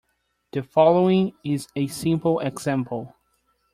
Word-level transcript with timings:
The 0.53 0.63
following 0.63 1.33
is 1.43 1.67
a 1.75 1.85
simple 1.85 2.39
example. 2.39 3.13